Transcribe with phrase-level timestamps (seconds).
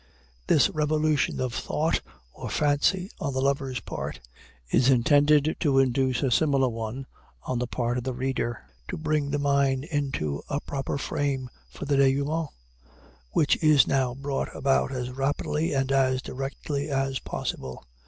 [0.47, 2.01] This revolution of thought,
[2.33, 4.19] or fancy, on the lover's part,
[4.71, 7.05] is intended to induce a similar one
[7.43, 11.85] on the part of the reader to bring the mind into a proper frame for
[11.85, 12.49] the dénouement
[13.33, 17.85] which is now brought about as rapidly and as directly as possible.